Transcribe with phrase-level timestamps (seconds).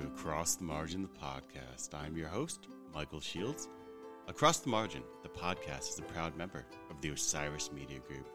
[0.00, 1.94] to Across the Margin, the podcast.
[1.94, 3.68] I'm your host, Michael Shields.
[4.28, 8.28] Across the Margin, the podcast is a proud member of the Osiris Media Group.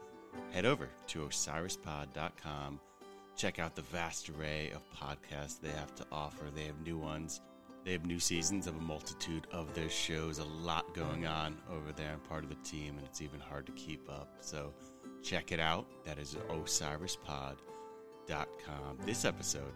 [0.50, 2.80] Head over to osirispod.com.
[3.36, 6.46] Check out the vast array of podcasts they have to offer.
[6.54, 7.40] They have new ones.
[7.84, 10.38] They have new seasons of a multitude of their shows.
[10.38, 12.12] A lot going on over there.
[12.12, 14.36] I'm part of the team, and it's even hard to keep up.
[14.40, 14.74] So
[15.22, 15.86] check it out.
[16.04, 17.56] That is osirispod.com.
[19.06, 19.72] This episode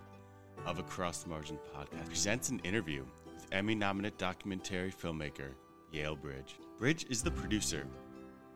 [0.66, 5.50] of Across the Margin podcast presents an interview with Emmy nominated documentary filmmaker
[5.92, 6.56] Yael Bridge.
[6.78, 7.86] Bridge is the producer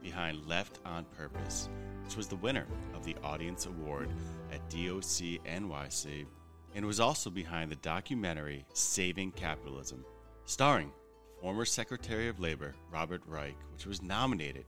[0.02, 1.68] behind Left on Purpose,
[2.04, 4.08] which was the winner of the Audience Award
[4.52, 6.26] at DOC NYC
[6.74, 10.04] and was also behind the documentary Saving Capitalism,
[10.44, 10.90] starring
[11.40, 14.66] former Secretary of Labor Robert Reich, which was nominated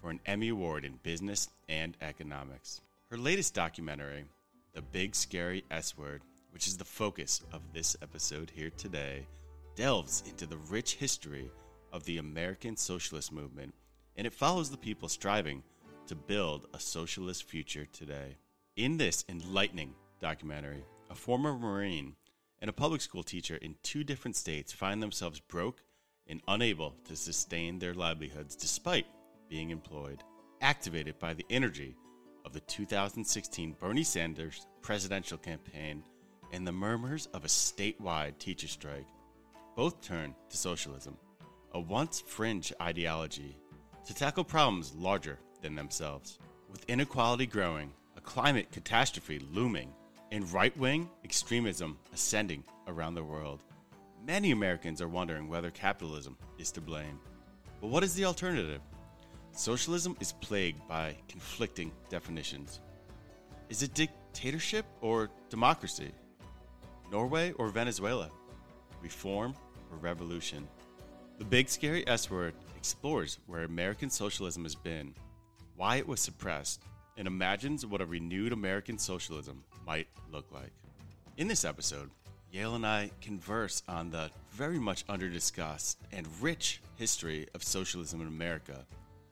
[0.00, 2.80] for an Emmy Award in Business and Economics.
[3.10, 4.24] Her latest documentary,
[4.74, 6.22] The Big Scary S Word,
[6.54, 9.26] which is the focus of this episode here today,
[9.74, 11.50] delves into the rich history
[11.92, 13.74] of the American socialist movement,
[14.16, 15.64] and it follows the people striving
[16.06, 18.36] to build a socialist future today.
[18.76, 22.14] In this enlightening documentary, a former Marine
[22.60, 25.82] and a public school teacher in two different states find themselves broke
[26.28, 29.06] and unable to sustain their livelihoods despite
[29.48, 30.22] being employed.
[30.60, 31.96] Activated by the energy
[32.44, 36.04] of the 2016 Bernie Sanders presidential campaign
[36.54, 39.08] and the murmurs of a statewide teacher strike,
[39.74, 41.16] both turn to socialism,
[41.72, 43.56] a once fringe ideology,
[44.06, 46.38] to tackle problems larger than themselves.
[46.70, 49.92] With inequality growing, a climate catastrophe looming,
[50.30, 53.64] and right wing extremism ascending around the world,
[54.24, 57.18] many Americans are wondering whether capitalism is to blame.
[57.80, 58.80] But what is the alternative?
[59.50, 62.78] Socialism is plagued by conflicting definitions.
[63.70, 66.12] Is it dictatorship or democracy?
[67.14, 68.28] Norway or Venezuela?
[69.00, 69.54] Reform
[69.92, 70.66] or revolution?
[71.38, 75.14] The Big Scary S Word explores where American socialism has been,
[75.76, 76.82] why it was suppressed,
[77.16, 80.72] and imagines what a renewed American socialism might look like.
[81.36, 82.10] In this episode,
[82.52, 88.26] Yael and I converse on the very much underdiscussed and rich history of socialism in
[88.26, 88.84] America,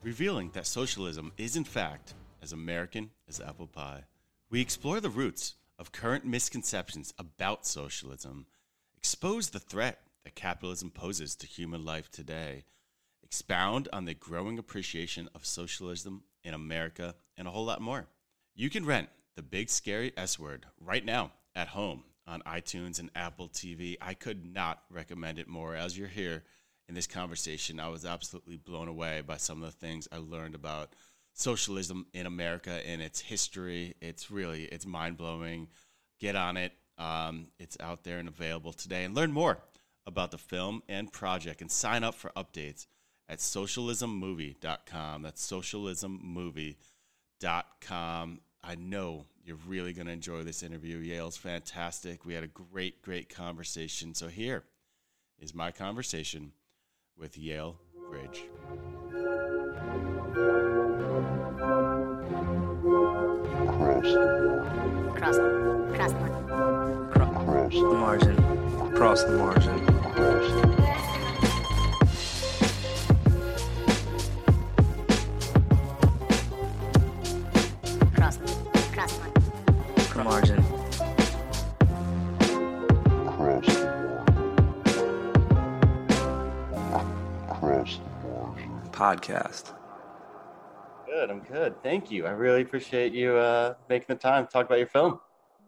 [0.05, 2.15] revealing that socialism is, in fact,
[2.45, 4.05] as American as apple pie.
[4.51, 8.47] We explore the roots of current misconceptions about socialism,
[8.97, 12.63] expose the threat that capitalism poses to human life today,
[13.25, 18.07] expound on the growing appreciation of socialism in America, and a whole lot more.
[18.55, 23.11] You can rent The Big Scary S Word right now at home on iTunes and
[23.17, 23.97] Apple TV.
[24.01, 25.75] I could not recommend it more.
[25.75, 26.45] As you're here
[26.89, 30.55] in this conversation, I was absolutely blown away by some of the things I learned
[30.55, 30.95] about
[31.35, 33.95] socialism in America and its history.
[34.01, 35.69] It's really it's mind blowing.
[36.21, 36.73] Get on it.
[36.99, 39.03] Um, it's out there and available today.
[39.05, 39.59] And learn more
[40.07, 42.87] about the film and project and sign up for updates
[43.29, 45.23] at socialismmovie.com.
[45.23, 48.41] That's socialismmovie.com.
[48.65, 51.03] I know you're really going to enjoy this interview.
[51.03, 52.25] Yael's fantastic.
[52.25, 54.15] We had a great, great conversation.
[54.15, 54.63] So here
[55.41, 56.53] is my conversation
[57.17, 57.75] with Yael
[58.09, 58.45] Bridge.
[64.13, 65.39] Cross,
[65.97, 66.33] crossman.
[67.11, 67.33] cross
[67.73, 68.37] the margin.
[68.95, 69.79] Cross the margin.
[70.15, 71.33] Cross the margin.
[78.13, 78.37] Cross,
[78.93, 79.13] cross
[80.13, 80.63] the margin.
[83.27, 83.69] Cross.
[87.49, 88.71] Cross the margin.
[88.93, 89.82] Podcast.
[91.13, 91.31] Good.
[91.31, 91.83] I'm good.
[91.83, 92.25] Thank you.
[92.25, 95.21] I really appreciate you uh, making the time to talk about your film.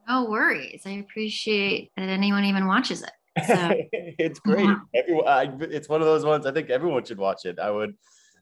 [0.09, 0.85] No worries.
[0.87, 3.11] I appreciate that anyone even watches it.
[3.47, 4.71] So, it's great.
[4.95, 6.47] Everyone, I, it's one of those ones.
[6.47, 7.59] I think everyone should watch it.
[7.59, 7.95] I would.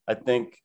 [0.06, 0.58] I think,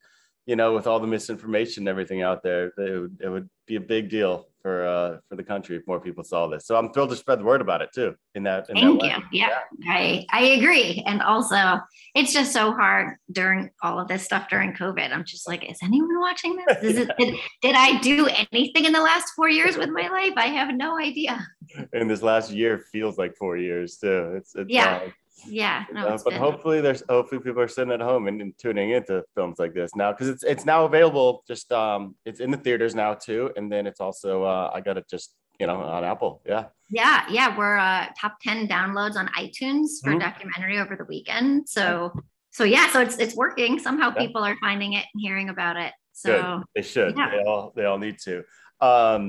[0.46, 3.76] you know, with all the misinformation and everything out there, it would, it would be
[3.76, 6.66] a big deal for uh, for the country if more people saw this.
[6.66, 8.14] So I'm thrilled to spread the word about it too.
[8.34, 9.16] In that, in thank that you.
[9.18, 9.24] way.
[9.32, 9.58] Yeah,
[9.88, 11.02] I I agree.
[11.06, 11.80] And also,
[12.14, 15.12] it's just so hard during all of this stuff during COVID.
[15.12, 16.78] I'm just like, is anyone watching this?
[16.82, 20.32] Is it, did, did I do anything in the last four years with my life?
[20.36, 21.44] I have no idea.
[21.92, 24.34] And this last year feels like four years too.
[24.36, 25.02] It's, it's Yeah.
[25.04, 25.10] uh,
[25.46, 28.90] Yeah, no, Uh, but hopefully there's hopefully people are sitting at home and, and tuning
[28.90, 32.56] into films like this now because it's it's now available just um it's in the
[32.56, 36.04] theaters now too and then it's also uh i got it just you know on
[36.04, 40.20] apple yeah Yeah, yeah, we're uh, top ten downloads on iTunes for Mhm.
[40.20, 41.68] documentary over the weekend.
[41.68, 42.12] So,
[42.50, 43.78] so yeah, so it's it's working.
[43.78, 44.22] Somehow Yeah.
[44.24, 45.92] people are finding it and hearing about it.
[46.24, 47.30] good So, they should yeah.
[47.30, 48.34] they all they all need to
[48.80, 49.22] um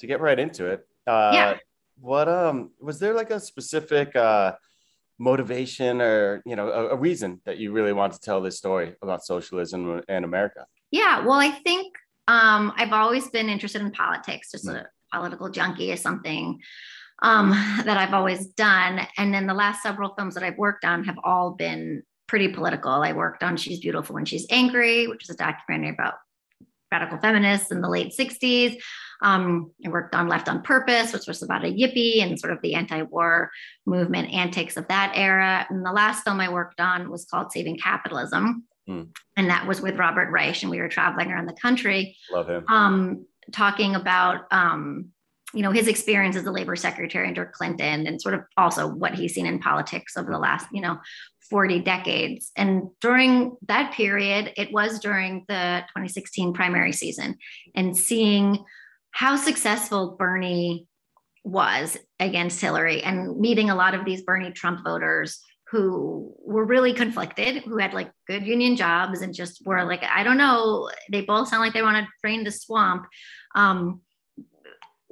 [0.00, 1.56] to get right into it uh Yeah.
[2.00, 4.52] what um was there like a specific uh
[5.18, 8.94] motivation or you know a, a reason that you really want to tell this story
[9.02, 10.66] about socialism in America?
[10.90, 11.94] Yeah, well, I think
[12.26, 14.50] um, I've always been interested in politics.
[14.52, 16.60] Just a political junkie is something
[17.22, 17.50] um,
[17.84, 19.06] that I've always done.
[19.16, 22.90] And then the last several films that I've worked on have all been pretty political.
[22.90, 26.14] I worked on She's Beautiful When She's Angry, which is a documentary about
[26.90, 28.80] radical feminists in the late 60s.
[29.20, 32.60] Um, I worked on Left on Purpose, which was about a yippie and sort of
[32.62, 33.50] the anti war
[33.86, 35.66] movement antics of that era.
[35.68, 38.64] And the last film I worked on was called Saving Capitalism.
[38.88, 39.08] Mm.
[39.36, 40.62] And that was with Robert Reich.
[40.62, 42.16] And we were traveling around the country.
[42.30, 42.64] Love him.
[42.68, 45.10] Um, talking about um,
[45.54, 49.14] you know his experience as the labor secretary under clinton and sort of also what
[49.14, 50.98] he's seen in politics over the last you know
[51.50, 57.36] 40 decades and during that period it was during the 2016 primary season
[57.74, 58.64] and seeing
[59.10, 60.86] how successful bernie
[61.44, 65.40] was against hillary and meeting a lot of these bernie trump voters
[65.70, 70.22] who were really conflicted, who had like good union jobs and just were like, I
[70.22, 73.06] don't know, they both sound like they want to drain the swamp.
[73.54, 74.00] Um,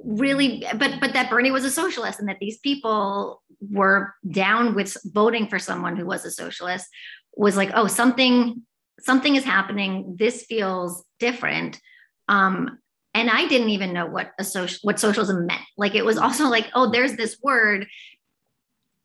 [0.03, 3.41] really, but but that Bernie was a socialist and that these people
[3.71, 6.87] were down with voting for someone who was a socialist
[7.35, 8.61] was like, oh, something
[8.99, 10.15] something is happening.
[10.17, 11.79] This feels different.
[12.27, 12.79] Um,
[13.13, 15.61] and I didn't even know what a social what socialism meant.
[15.77, 17.87] Like it was also like, oh, there's this word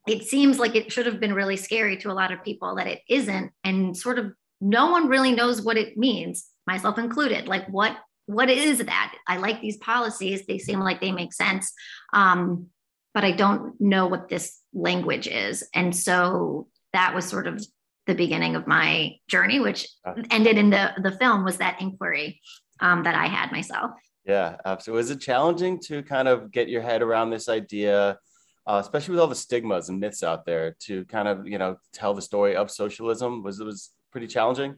[0.06, 2.86] it seems like it should have been really scary to a lot of people that
[2.86, 7.66] it isn't and sort of no one really knows what it means myself included like
[7.68, 7.96] what
[8.32, 9.14] what is that?
[9.26, 10.46] I like these policies.
[10.46, 11.72] They seem like they make sense
[12.12, 12.66] um,
[13.14, 15.68] but i don't know what this language is.
[15.74, 17.62] And so that was sort of
[18.06, 19.88] the beginning of my journey which
[20.30, 22.40] ended in the the film was that inquiry
[22.80, 23.92] um, that i had myself.
[24.24, 28.18] Yeah absolutely was it challenging to kind of get your head around this idea
[28.66, 31.76] uh, especially with all the stigmas and myths out there, to kind of you know
[31.92, 33.42] tell the story of socialism?
[33.42, 34.76] Was it was pretty challenging.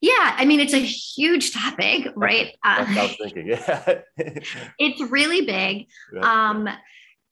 [0.00, 2.48] Yeah, I mean it's a huge topic, right?
[2.64, 3.48] Uh, I was thinking.
[3.48, 4.00] Yeah,
[4.78, 5.88] it's really big.
[6.22, 6.68] Um,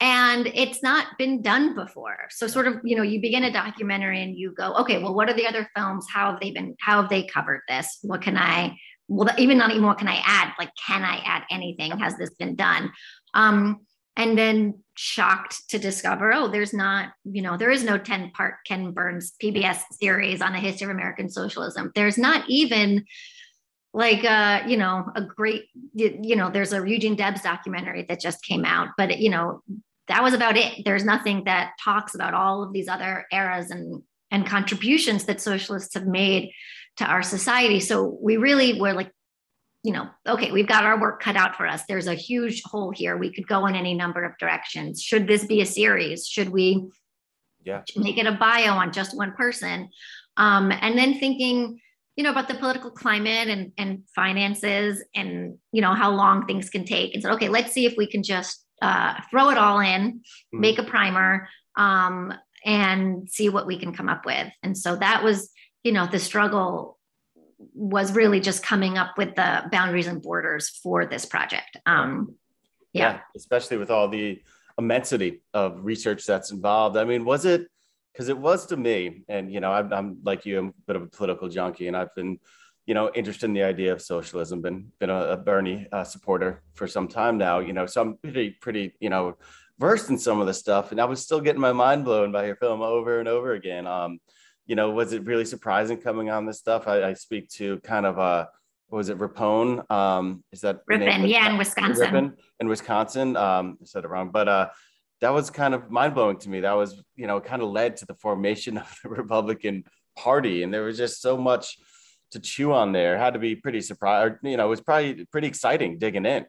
[0.01, 4.21] and it's not been done before so sort of you know you begin a documentary
[4.21, 7.01] and you go okay well what are the other films how have they been how
[7.01, 8.73] have they covered this what can i
[9.09, 12.29] well even not even what can i add like can i add anything has this
[12.35, 12.89] been done
[13.33, 18.31] um and then shocked to discover oh there's not you know there is no 10
[18.31, 21.91] part ken burns pbs series on the history of american socialism.
[21.95, 23.05] There's not even
[23.93, 25.63] like uh you know a great
[25.93, 29.63] you know there's a eugene debs documentary that just came out but you know
[30.09, 30.83] that was about it.
[30.83, 34.01] There's nothing that talks about all of these other eras and
[34.31, 36.51] and contributions that socialists have made
[36.97, 37.79] to our society.
[37.79, 39.11] So we really were like
[39.83, 41.83] you know, okay, we've got our work cut out for us.
[41.87, 43.17] There's a huge hole here.
[43.17, 45.01] We could go in any number of directions.
[45.01, 46.27] Should this be a series?
[46.27, 46.89] Should we
[47.63, 47.83] yeah.
[47.95, 49.89] make it a bio on just one person?
[50.35, 51.79] Um, and then thinking,
[52.17, 56.69] you know, about the political climate and, and finances and, you know, how long things
[56.69, 57.13] can take.
[57.13, 60.59] And so, okay, let's see if we can just uh, throw it all in, mm-hmm.
[60.59, 61.47] make a primer,
[61.77, 62.33] um,
[62.65, 64.47] and see what we can come up with.
[64.61, 65.49] And so that was,
[65.83, 66.98] you know, the struggle
[67.73, 71.77] was really just coming up with the boundaries and borders for this project.
[71.85, 72.35] Um,
[72.93, 73.13] yeah.
[73.13, 74.41] yeah, especially with all the
[74.77, 76.97] immensity of research that's involved.
[76.97, 77.67] I mean, was it
[78.13, 80.95] because it was to me, and you know, I'm, I'm, like you, I'm a bit
[80.95, 82.39] of a political junkie, and I've been,
[82.85, 86.63] you know, interested in the idea of socialism, been been a, a Bernie uh, supporter
[86.73, 87.59] for some time now.
[87.59, 89.37] You know, so I'm pretty pretty you know
[89.77, 92.45] versed in some of the stuff, and I was still getting my mind blown by
[92.45, 93.85] your film over and over again.
[93.85, 94.19] Um,
[94.69, 96.87] you know, was it really surprising coming on this stuff?
[96.87, 98.45] I, I speak to kind of uh
[98.91, 99.83] was it Ripon?
[99.89, 101.27] Um, is that Ripon?
[101.27, 102.01] Yeah, in Wisconsin.
[102.01, 103.35] Ripon in Wisconsin.
[103.35, 104.69] Um, I said it wrong, but uh,
[105.21, 106.61] that was kind of mind blowing to me.
[106.61, 109.83] That was, you know, kind of led to the formation of the Republican
[110.15, 111.77] Party, and there was just so much
[112.31, 113.15] to chew on there.
[113.15, 114.35] It had to be pretty surprised.
[114.43, 116.45] You know, it was probably pretty exciting digging in.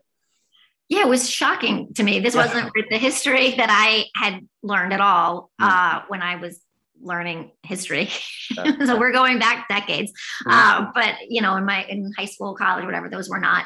[0.88, 2.20] Yeah, it was shocking to me.
[2.20, 5.66] This wasn't the history that I had learned at all hmm.
[5.66, 6.60] uh, when I was
[7.02, 8.10] learning history.
[8.54, 10.12] so we're going back decades.
[10.46, 10.50] Mm-hmm.
[10.50, 13.64] Uh, but you know, in my in high school, college, whatever, those were not,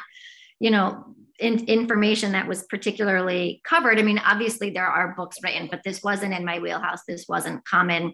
[0.59, 3.99] you know, in, information that was particularly covered.
[3.99, 7.01] I mean, obviously there are books written, but this wasn't in my wheelhouse.
[7.07, 8.13] This wasn't common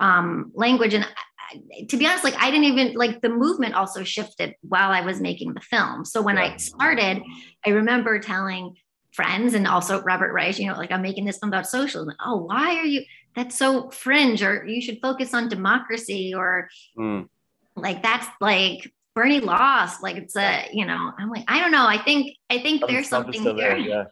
[0.00, 0.94] um, language.
[0.94, 4.90] And I, to be honest, like I didn't even like the movement also shifted while
[4.90, 6.04] I was making the film.
[6.04, 6.52] So when yeah.
[6.54, 7.22] I started,
[7.64, 8.76] I remember telling
[9.12, 12.14] friends and also Robert Reich, you know, like I'm making this film about socialism.
[12.24, 13.02] Oh, why are you?
[13.38, 16.68] That's so fringe or you should focus on democracy or
[16.98, 17.28] mm.
[17.76, 20.02] like that's like Bernie lost.
[20.02, 21.86] Like it's a, you know, I'm like, I don't know.
[21.86, 23.70] I think, I think there's something, something here.
[23.70, 24.06] There,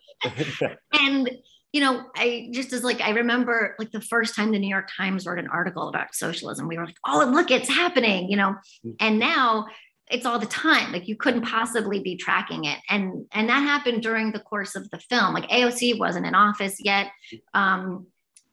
[0.60, 0.74] yeah.
[0.92, 1.30] and,
[1.72, 4.88] you know, I just as like I remember like the first time the New York
[4.96, 8.50] Times wrote an article about socialism, we were like, oh look, it's happening, you know.
[8.84, 8.90] Mm-hmm.
[8.98, 9.66] And now
[10.10, 10.92] it's all the time.
[10.92, 12.78] Like you couldn't possibly be tracking it.
[12.88, 15.34] And and that happened during the course of the film.
[15.34, 17.10] Like AOC wasn't in office yet.
[17.52, 18.06] Um,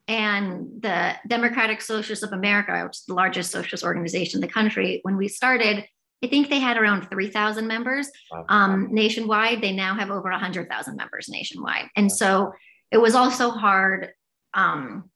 [0.07, 4.99] and the Democratic Socialists of America, which is the largest socialist organization in the country,
[5.03, 5.85] when we started,
[6.23, 8.09] I think they had around 3,000 members
[8.49, 9.61] um, nationwide.
[9.61, 11.89] They now have over 100,000 members nationwide.
[11.95, 12.53] And so
[12.91, 14.09] it was also hard
[14.53, 15.09] um,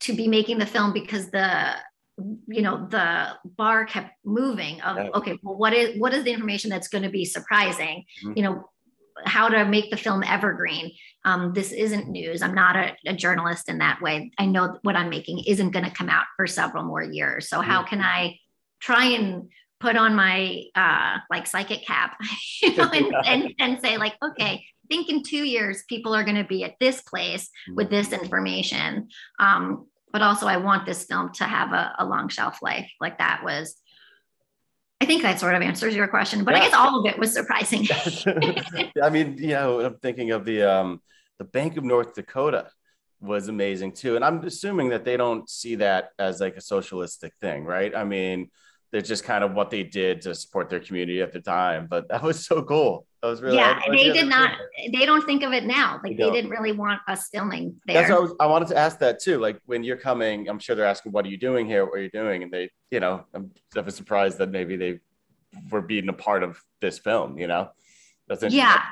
[0.00, 1.74] to be making the film because the
[2.46, 6.68] you know the bar kept moving of okay well what is what is the information
[6.68, 8.32] that's going to be surprising mm-hmm.
[8.36, 8.68] you know
[9.24, 10.92] how to make the film evergreen
[11.24, 14.96] um, this isn't news i'm not a, a, journalist in that way i know what
[14.96, 17.70] i'm making isn't going to come out for several more years so mm-hmm.
[17.70, 18.38] how can i
[18.80, 19.48] try and
[19.80, 22.16] put on my uh, like psychic cap
[22.62, 26.36] you know and, and, and say like okay think in two years people are going
[26.36, 28.22] to be at this place with this mm-hmm.
[28.22, 32.90] information um, but also I want this film to have a, a long shelf life.
[33.00, 33.74] Like that was
[35.02, 36.60] I think that sort of answers your question, but yeah.
[36.60, 37.88] I guess all of it was surprising.
[39.02, 41.00] I mean, you know, I'm thinking of the um,
[41.40, 42.68] the Bank of North Dakota
[43.20, 47.32] was amazing too, and I'm assuming that they don't see that as like a socialistic
[47.40, 47.92] thing, right?
[47.96, 48.50] I mean,
[48.92, 51.86] it's just kind of what they did to support their community at the time.
[51.88, 53.06] But that was so cool.
[53.22, 53.80] That was really yeah.
[53.90, 54.52] They did not.
[54.92, 56.00] They don't think of it now.
[56.02, 57.94] Like they, they didn't really want us filming there.
[57.94, 59.38] That's what I, was, I wanted to ask that too.
[59.38, 61.84] Like when you're coming, I'm sure they're asking, "What are you doing here?
[61.86, 65.00] What are you doing?" And they, you know, I'm definitely surprised that maybe they
[65.70, 67.38] were being a part of this film.
[67.38, 67.70] You know,
[68.28, 68.82] that's yeah.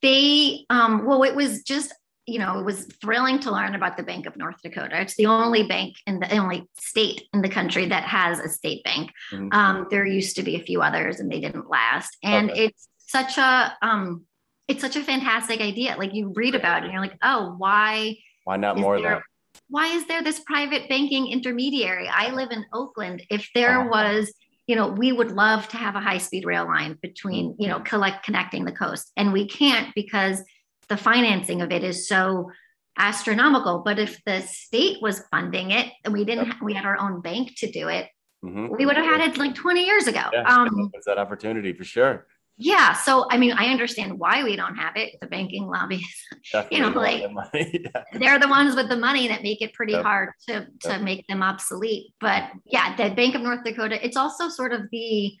[0.00, 1.92] They um well, it was just
[2.28, 5.00] you know, it was thrilling to learn about the Bank of North Dakota.
[5.00, 8.84] It's the only bank in the only state in the country that has a state
[8.84, 9.10] bank.
[9.32, 9.48] Mm-hmm.
[9.52, 12.16] Um, there used to be a few others, and they didn't last.
[12.22, 12.66] And okay.
[12.66, 14.26] it's such a um,
[14.68, 15.96] it's such a fantastic idea.
[15.98, 18.18] Like you read about it, and you're like, oh, why?
[18.44, 19.24] Why not more there,
[19.70, 22.08] Why is there this private banking intermediary?
[22.08, 23.22] I live in Oakland.
[23.30, 23.88] If there uh-huh.
[23.90, 24.32] was
[24.66, 27.80] you know, we would love to have a high speed rail line between, you know,
[27.80, 29.10] collect connecting the coast.
[29.16, 30.44] And we can't because
[30.88, 32.50] the financing of it is so
[32.96, 33.82] astronomical.
[33.84, 37.56] But if the state was funding it and we didn't, we had our own bank
[37.58, 38.08] to do it,
[38.44, 38.68] mm-hmm.
[38.76, 40.22] we would have had it like 20 years ago.
[40.32, 42.26] Yeah, um, it's that opportunity for sure.
[42.60, 42.92] Yeah.
[42.94, 45.14] So, I mean, I understand why we don't have it.
[45.20, 46.04] The banking lobby,
[46.72, 47.22] you know, like
[47.54, 48.02] yeah.
[48.14, 50.02] they're the ones with the money that make it pretty yep.
[50.02, 51.00] hard to, to yep.
[51.02, 52.12] make them obsolete.
[52.20, 55.34] But yeah, the Bank of North Dakota, it's also sort of the,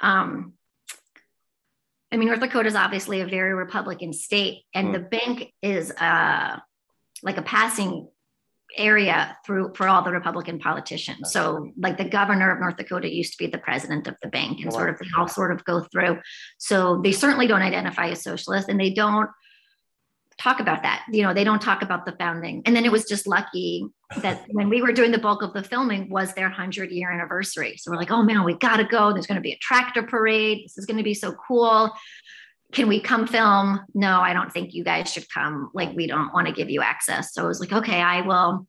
[0.00, 0.54] um,
[2.12, 4.92] I mean, North Dakota is obviously a very Republican state, and mm.
[4.92, 6.58] the bank is uh,
[7.22, 8.08] like a passing
[8.76, 11.32] area through for all the Republican politicians.
[11.32, 14.60] So, like the governor of North Dakota used to be the president of the bank,
[14.60, 16.18] and sort of they all sort of go through.
[16.58, 19.28] So they certainly don't identify as socialist, and they don't
[20.38, 21.04] talk about that.
[21.10, 22.62] You know, they don't talk about the founding.
[22.66, 23.86] And then it was just lucky
[24.18, 27.76] that when we were doing the bulk of the filming was their 100 year anniversary.
[27.78, 29.12] So we're like, oh man, we got to go.
[29.12, 30.64] There's going to be a tractor parade.
[30.64, 31.92] This is going to be so cool.
[32.72, 33.80] Can we come film?
[33.94, 35.70] No, I don't think you guys should come.
[35.72, 37.32] Like, we don't want to give you access.
[37.32, 38.66] So I was like, okay, I will,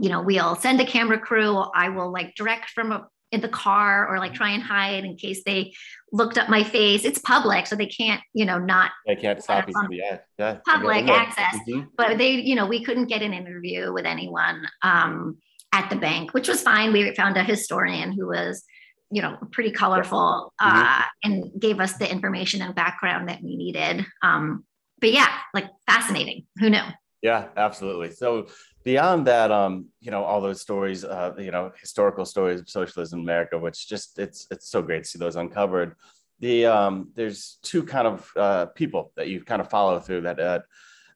[0.00, 1.56] you know, we'll send a camera crew.
[1.56, 5.16] I will like direct from a in the car or like try and hide in
[5.16, 5.72] case they
[6.12, 7.04] looked up my face.
[7.04, 10.58] It's public, so they can't, you know, not they can't stop you from yeah, yeah,
[10.66, 11.60] public access.
[11.68, 11.88] Mm-hmm.
[11.96, 15.38] But they, you know, we couldn't get an interview with anyone um,
[15.72, 16.92] at the bank, which was fine.
[16.92, 18.64] We found a historian who was,
[19.10, 20.78] you know, pretty colorful mm-hmm.
[20.78, 24.06] uh, and gave us the information and background that we needed.
[24.22, 24.64] Um,
[25.00, 26.46] but yeah, like fascinating.
[26.58, 26.82] Who knew?
[27.22, 28.12] Yeah, absolutely.
[28.12, 28.46] So
[28.84, 33.20] beyond that, um, you know, all those stories, uh, you know, historical stories of socialism
[33.20, 35.96] in America, which just it's it's so great to see those uncovered.
[36.40, 40.40] The um, there's two kind of uh, people that you kind of follow through that
[40.40, 40.60] uh,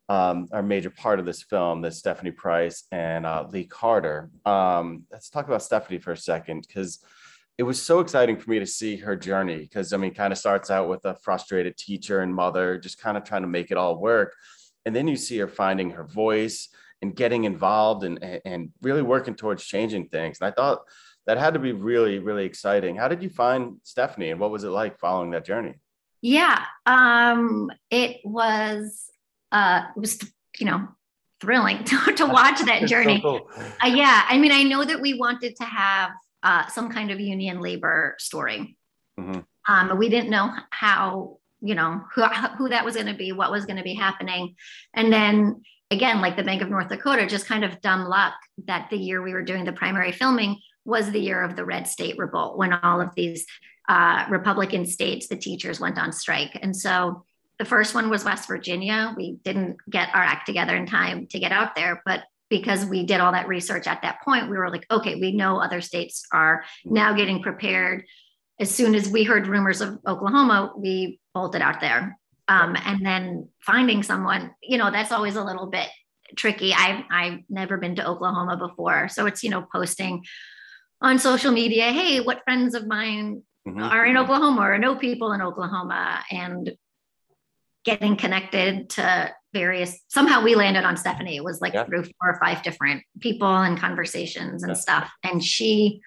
[0.08, 1.80] um, are a major part of this film.
[1.80, 4.30] There's Stephanie Price and uh, Lee Carter.
[4.44, 7.04] Um, let's talk about Stephanie for a second because
[7.58, 10.38] it was so exciting for me to see her journey because I mean, kind of
[10.38, 13.76] starts out with a frustrated teacher and mother, just kind of trying to make it
[13.76, 14.34] all work
[14.84, 16.68] and then you see her finding her voice
[17.02, 20.38] and getting involved and and really working towards changing things.
[20.40, 20.82] And i thought
[21.26, 22.96] that had to be really really exciting.
[22.96, 25.74] How did you find stephanie and what was it like following that journey?
[26.20, 29.10] Yeah um it was
[29.50, 30.18] uh it was
[30.58, 30.88] you know
[31.40, 33.50] thrilling to, to watch that journey so cool.
[33.82, 37.20] uh, yeah i mean i know that we wanted to have uh, some kind of
[37.20, 38.76] union labor story.
[39.20, 39.40] Mm-hmm.
[39.68, 42.22] um, we didn't know how you know who,
[42.56, 44.56] who that was going to be what was going to be happening.
[44.94, 48.34] And then again like the bank of north dakota just kind of dumb luck
[48.66, 51.86] that the year we were doing the primary filming was the year of the red
[51.86, 53.46] state revolt when all of these
[53.88, 57.24] uh, republican states the teachers went on strike and so
[57.58, 59.14] the first one was West Virginia.
[59.16, 63.04] We didn't get our act together in time to get out there, but because we
[63.04, 66.26] did all that research at that point, we were like, okay, we know other states
[66.32, 68.04] are now getting prepared.
[68.58, 72.18] As soon as we heard rumors of Oklahoma, we bolted out there.
[72.48, 75.88] Um, and then finding someone, you know, that's always a little bit
[76.36, 76.74] tricky.
[76.74, 80.24] I've I've never been to Oklahoma before, so it's you know posting
[81.00, 83.82] on social media, hey, what friends of mine mm-hmm.
[83.82, 86.72] are in Oklahoma or know people in Oklahoma, and
[87.84, 91.84] getting connected to various somehow we landed on stephanie it was like yeah.
[91.84, 94.76] through four or five different people and conversations and yeah.
[94.76, 96.00] stuff and she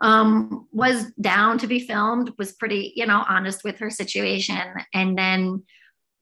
[0.00, 4.60] um, was down to be filmed was pretty you know honest with her situation
[4.94, 5.62] and then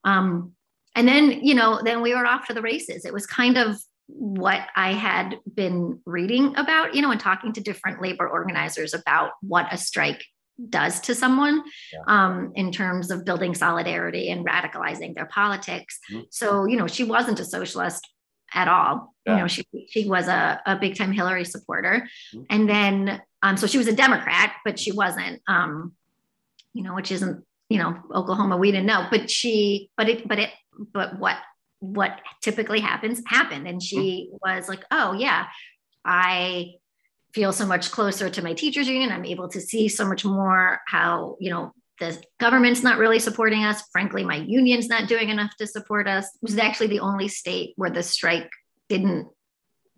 [0.05, 0.53] um,
[0.95, 3.77] and then you know then we were off to the races it was kind of
[4.09, 9.33] what i had been reading about you know and talking to different labor organizers about
[9.41, 10.23] what a strike
[10.71, 12.01] does to someone yeah.
[12.07, 15.99] um, in terms of building solidarity and radicalizing their politics.
[16.11, 16.23] Mm-hmm.
[16.31, 18.09] So, you know, she wasn't a socialist
[18.55, 19.15] at all.
[19.25, 19.35] Yeah.
[19.35, 22.09] You know, she she was a, a big time Hillary supporter.
[22.35, 22.45] Mm-hmm.
[22.51, 25.93] And then um, so she was a Democrat, but she wasn't um,
[26.77, 30.39] you know, which isn't, you know, Oklahoma, we didn't know, but she, but it, but
[30.39, 30.51] it,
[30.93, 31.39] but what
[31.81, 33.67] what typically happens happened.
[33.67, 34.37] And she mm-hmm.
[34.43, 35.47] was like, oh yeah,
[36.05, 36.75] I
[37.33, 39.11] feel so much closer to my teachers union.
[39.11, 43.65] I'm able to see so much more how, you know, the government's not really supporting
[43.65, 43.83] us.
[43.93, 46.27] Frankly, my union's not doing enough to support us.
[46.27, 48.51] It was actually the only state where the strike
[48.89, 49.29] didn't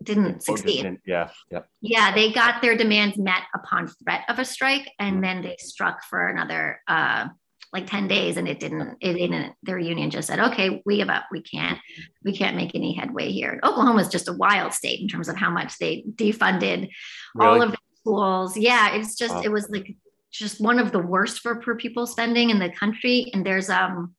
[0.01, 0.97] didn't succeed.
[1.05, 1.59] Yeah, yeah.
[1.81, 5.21] Yeah, they got their demands met upon threat of a strike, and mm-hmm.
[5.21, 7.27] then they struck for another uh,
[7.71, 11.09] like 10 days and it didn't it didn't their union just said okay we give
[11.09, 11.79] up we can't
[12.23, 15.37] we can't make any headway here oklahoma is just a wild state in terms of
[15.37, 16.89] how much they defunded
[17.35, 17.47] really?
[17.47, 19.41] all of the schools yeah it's just wow.
[19.43, 19.95] it was like
[20.31, 23.31] just one of the worst for per pupil spending in the country.
[23.33, 24.15] And there's um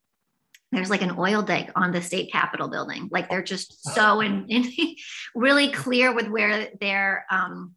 [0.72, 3.08] there's like an oil dig on the state capitol building.
[3.10, 4.70] Like they're just so in, in
[5.34, 7.74] really clear with where their um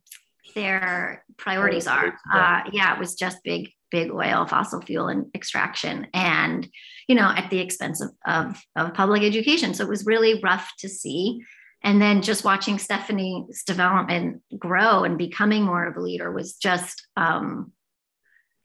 [0.55, 2.17] their priorities are.
[2.31, 6.67] uh yeah it was just big big oil, fossil fuel, and extraction, and
[7.07, 9.73] you know, at the expense of, of, of public education.
[9.73, 11.41] So it was really rough to see.
[11.83, 17.05] And then just watching Stephanie's development grow and becoming more of a leader was just
[17.17, 17.71] um,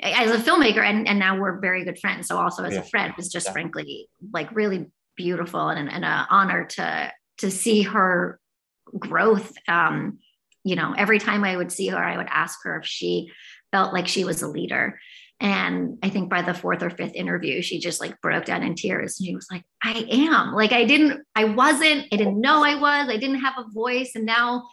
[0.01, 2.29] as a filmmaker, and, and now we're very good friends.
[2.29, 2.81] So also as yeah.
[2.81, 3.53] a friend was just yeah.
[3.53, 8.39] frankly like really beautiful and, and an honor to to see her
[8.99, 9.53] growth.
[9.67, 10.19] Um,
[10.65, 13.31] you know, every time I would see her, I would ask her if she
[13.73, 14.99] felt like she was a leader.
[15.41, 18.75] And I think by the fourth or fifth interview, she just like broke down in
[18.75, 19.19] tears.
[19.19, 20.53] And she was like, I am.
[20.53, 24.13] Like, I didn't, I wasn't, I didn't know I was, I didn't have a voice.
[24.17, 24.69] And now,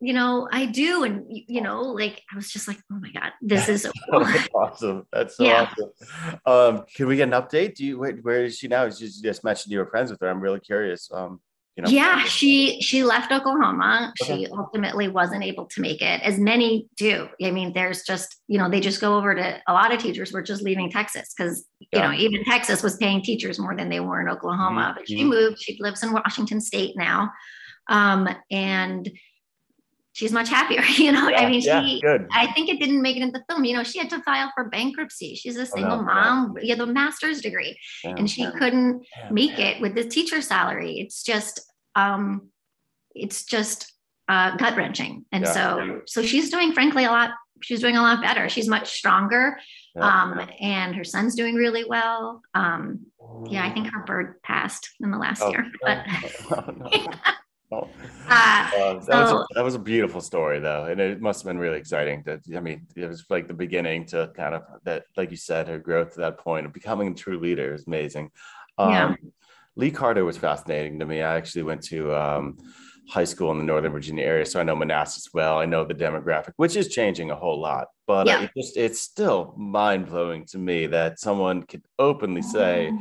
[0.00, 1.04] you know, I do.
[1.04, 3.92] And, you know, like, I was just like, oh my God, this is so
[4.54, 5.06] awesome.
[5.12, 5.70] That's so yeah.
[5.70, 6.40] awesome.
[6.46, 7.74] Um, can we get an update?
[7.74, 8.84] Do you, where, where is she now?
[8.84, 10.28] You just mentioned you were friends with her.
[10.28, 11.10] I'm really curious.
[11.12, 11.40] Um,
[11.78, 11.90] you know?
[11.90, 14.12] Yeah, she she left Oklahoma.
[14.20, 14.44] Okay.
[14.44, 17.28] She ultimately wasn't able to make it, as many do.
[17.40, 20.32] I mean, there's just you know they just go over to a lot of teachers
[20.32, 22.00] were just leaving Texas because yeah.
[22.00, 24.80] you know even Texas was paying teachers more than they were in Oklahoma.
[24.80, 24.98] Mm-hmm.
[24.98, 25.28] But she mm-hmm.
[25.28, 25.62] moved.
[25.62, 27.30] She lives in Washington State now,
[27.88, 29.08] um, and
[30.18, 30.82] she's much happier.
[30.98, 32.00] You know, yeah, I mean, yeah, she.
[32.00, 32.26] Good.
[32.32, 33.64] I think it didn't make it in the film.
[33.64, 35.36] You know, she had to file for bankruptcy.
[35.36, 36.02] She's a single oh, no.
[36.02, 36.56] mom.
[36.60, 40.98] Yeah, the master's degree, and she couldn't make it with the teacher salary.
[40.98, 41.60] It's just
[41.94, 42.48] um,
[43.14, 43.92] it's just
[44.28, 45.24] uh, gut wrenching.
[45.30, 45.52] And yeah.
[45.52, 47.30] so, so she's doing, frankly, a lot.
[47.62, 48.48] She's doing a lot better.
[48.48, 49.58] She's much stronger,
[49.94, 50.22] yeah.
[50.22, 52.42] um, and her son's doing really well.
[52.54, 53.06] Um,
[53.48, 56.04] yeah, I think her bird passed in the last oh, year, but.
[56.50, 57.34] Oh,
[57.70, 57.84] uh,
[58.28, 61.50] uh, that, so, was a, that was a beautiful story though and it must have
[61.50, 65.04] been really exciting to i mean it was like the beginning to kind of that
[65.16, 68.30] like you said her growth to that point of becoming a true leader is amazing
[68.78, 69.14] um, yeah.
[69.78, 71.22] Lee Carter was fascinating to me.
[71.22, 72.58] I actually went to um,
[73.08, 75.58] high school in the Northern Virginia area, so I know Manassas well.
[75.58, 78.42] I know the demographic, which is changing a whole lot, but yeah.
[78.42, 82.92] it just, it's still mind blowing to me that someone could openly say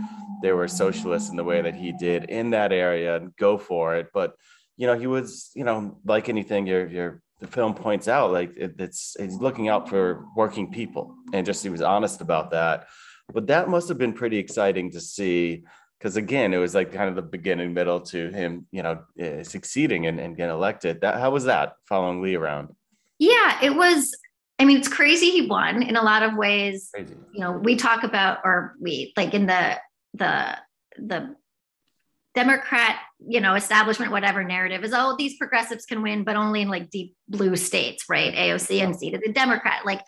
[0.43, 3.95] they were socialists in the way that he did in that area and go for
[3.95, 4.10] it.
[4.13, 4.36] But
[4.78, 8.56] you know, he was, you know, like anything, your your the film points out, like
[8.56, 12.88] it, it's he's looking out for working people, and just he was honest about that.
[13.34, 15.63] But that must have been pretty exciting to see
[15.98, 19.44] because again, it was like kind of the beginning, middle to him, you know, uh,
[19.44, 21.02] succeeding and, and getting elected.
[21.02, 22.70] That how was that following Lee around?
[23.20, 24.16] Yeah, it was.
[24.60, 26.90] I mean, it's crazy he won in a lot of ways.
[26.94, 27.16] Crazy.
[27.32, 29.80] You know, we talk about, or we like in the
[30.13, 30.58] the
[30.98, 31.36] the
[32.38, 32.97] Democrat,
[33.28, 36.91] you know, establishment, whatever narrative is, oh, these progressives can win, but only in like
[36.91, 38.32] deep blue states, right?
[38.32, 39.88] AOC and C the Democrat.
[39.88, 40.02] Like,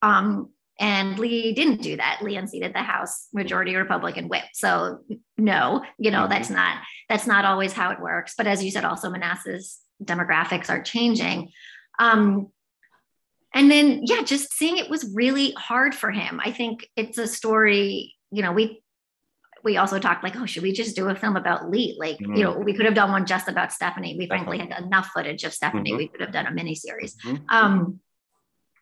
[0.00, 0.48] um,
[0.80, 2.20] And Lee didn't do that.
[2.22, 4.44] Lee unseated the House Majority Republican whip.
[4.54, 5.00] So
[5.36, 6.32] no, you know, mm-hmm.
[6.32, 6.78] that's not
[7.10, 8.32] that's not always how it works.
[8.38, 11.50] But as you said, also Manassas demographics are changing.
[11.98, 12.48] Um,
[13.52, 16.40] and then yeah, just seeing it was really hard for him.
[16.42, 18.83] I think it's a story, you know, we
[19.64, 21.96] we also talked like, oh, should we just do a film about Lee?
[21.98, 22.34] Like, mm-hmm.
[22.34, 24.16] you know, we could have done one just about Stephanie.
[24.18, 25.90] We frankly had enough footage of Stephanie.
[25.90, 25.98] Mm-hmm.
[25.98, 27.16] We could have done a mini series.
[27.24, 27.44] Mm-hmm.
[27.48, 28.00] Um,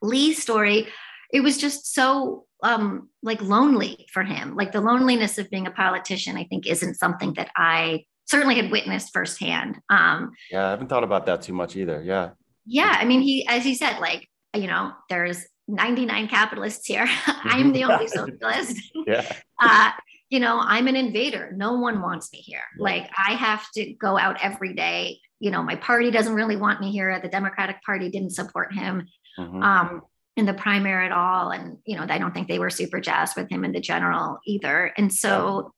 [0.02, 0.88] Lee's story,
[1.32, 4.56] it was just so um, like lonely for him.
[4.56, 8.70] Like the loneliness of being a politician, I think, isn't something that I certainly had
[8.70, 9.80] witnessed firsthand.
[9.88, 12.02] Um, yeah, I haven't thought about that too much either.
[12.02, 12.30] Yeah.
[12.66, 17.08] Yeah, I mean, he, as he said, like you know, there's 99 capitalists here.
[17.26, 18.92] I'm the only socialist.
[19.06, 19.30] yeah.
[19.64, 19.92] Uh,
[20.32, 21.52] you know, I'm an invader.
[21.54, 22.62] No one wants me here.
[22.78, 22.82] Yeah.
[22.82, 25.20] Like I have to go out every day.
[25.40, 27.20] You know, my party doesn't really want me here.
[27.20, 29.06] The Democratic Party didn't support him
[29.38, 29.62] mm-hmm.
[29.62, 30.00] um,
[30.38, 31.50] in the primary at all.
[31.50, 34.38] And, you know, I don't think they were super jazzed with him in the general
[34.46, 34.94] either.
[34.96, 35.74] And so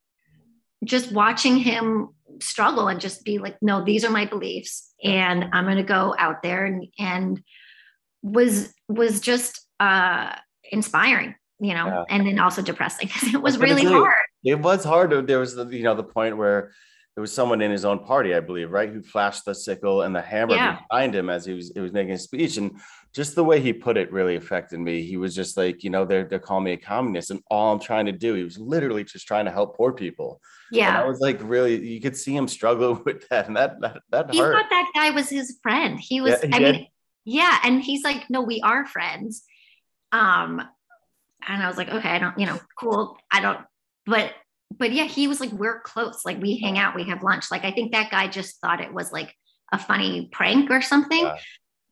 [0.84, 4.94] just watching him struggle and just be like, no, these are my beliefs.
[5.02, 7.42] And I'm going to go out there and, and
[8.22, 10.36] was, was just uh,
[10.70, 12.04] inspiring you know, yeah.
[12.08, 14.14] and then also depressing because it was really hard
[14.44, 15.26] it was hard.
[15.26, 16.72] There was the, you know, the point where
[17.16, 20.14] there was someone in his own party, I believe, right, who flashed the sickle and
[20.14, 20.80] the hammer yeah.
[20.90, 22.78] behind him as he was he was making a speech, and
[23.14, 25.02] just the way he put it really affected me.
[25.02, 27.80] He was just like, you know, they're they're calling me a communist, and all I'm
[27.80, 30.40] trying to do, he was literally just trying to help poor people.
[30.70, 33.80] Yeah, and I was like, really, you could see him struggle with that, and that
[33.80, 34.54] that that he hurt.
[34.54, 35.98] thought that guy was his friend.
[35.98, 36.86] He was, yeah, I mean,
[37.24, 39.44] yeah, and he's like, no, we are friends.
[40.12, 40.62] Um,
[41.46, 43.16] and I was like, okay, I don't, you know, cool.
[43.30, 43.60] I don't,
[44.06, 44.32] but
[44.76, 46.24] but yeah, he was like, we're close.
[46.24, 47.50] Like we hang out, we have lunch.
[47.50, 49.34] Like I think that guy just thought it was like
[49.72, 51.24] a funny prank or something.
[51.24, 51.36] Yeah.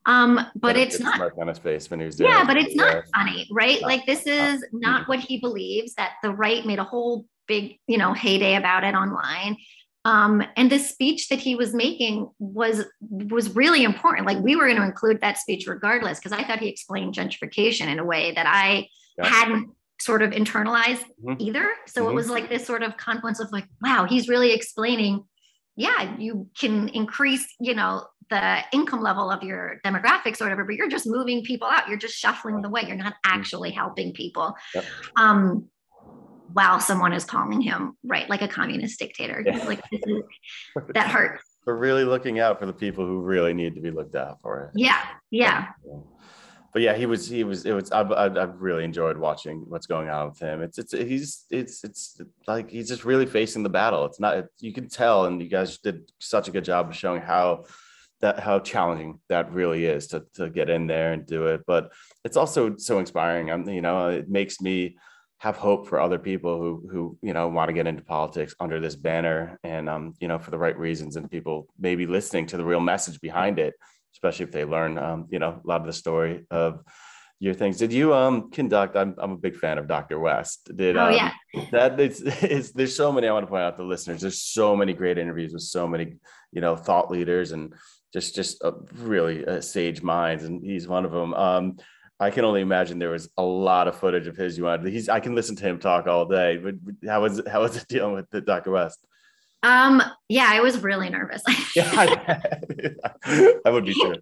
[0.05, 3.47] Um, but, it's not on his face when he was yeah, but it's not funny,
[3.49, 3.81] right?
[3.81, 5.93] Like this is not what he believes.
[5.93, 9.55] That the right made a whole big, you know, heyday about it online.
[10.03, 14.27] Um, and the speech that he was making was was really important.
[14.27, 17.87] Like we were going to include that speech regardless, because I thought he explained gentrification
[17.87, 19.27] in a way that I yeah.
[19.27, 21.35] hadn't sort of internalized mm-hmm.
[21.39, 21.69] either.
[21.87, 22.11] So mm-hmm.
[22.11, 25.23] it was like this sort of confluence of like, wow, he's really explaining,
[25.75, 30.75] yeah, you can increase, you know, the income level of your demographics or whatever, but
[30.75, 31.87] you're just moving people out.
[31.87, 32.83] You're just shuffling the way.
[32.85, 33.39] You're not mm-hmm.
[33.39, 34.55] actually helping people.
[34.75, 34.85] Yep.
[35.17, 35.69] Um,
[36.51, 39.41] while someone is calling him right like a communist dictator.
[39.43, 39.63] Yeah.
[39.65, 39.81] Like
[40.93, 41.39] that hurt.
[41.65, 44.71] We're really looking out for the people who really need to be looked out for.
[44.75, 45.69] Yeah, yeah
[46.73, 50.09] but yeah, he was he was it was I've, I've really enjoyed watching what's going
[50.09, 50.63] on with him.
[50.63, 54.05] It's it's he's it's it's like he's just really facing the battle.
[54.05, 57.21] It's not you can tell, and you guys did such a good job of showing
[57.21, 57.65] how
[58.21, 61.61] that how challenging that really is to to get in there and do it.
[61.67, 61.91] But
[62.25, 63.51] it's also so inspiring.
[63.51, 64.97] I'm you know it makes me
[65.37, 68.79] have hope for other people who who you know want to get into politics under
[68.79, 72.55] this banner and um you know for the right reasons and people maybe listening to
[72.55, 73.73] the real message behind it
[74.13, 76.83] especially if they learn, um, you know, a lot of the story of
[77.39, 77.77] your things.
[77.77, 78.95] Did you um conduct?
[78.95, 80.19] I'm, I'm a big fan of Dr.
[80.19, 80.69] West.
[80.75, 81.31] Did oh um, yeah,
[81.71, 83.27] that it's, it's there's so many.
[83.27, 84.21] I want to point out to listeners.
[84.21, 86.15] There's so many great interviews with so many
[86.51, 87.73] you know thought leaders and
[88.13, 91.33] just just uh, really uh, sage minds, and he's one of them.
[91.33, 91.77] Um,
[92.19, 94.57] I can only imagine there was a lot of footage of his.
[94.57, 94.93] You wanted.
[94.93, 95.09] He's.
[95.09, 96.57] I can listen to him talk all day.
[96.57, 98.71] But how was how was it dealing with the Dr.
[98.71, 99.03] West?
[99.63, 101.41] Um, yeah, I was really nervous.
[101.75, 101.89] yeah,
[103.65, 104.15] I would be too.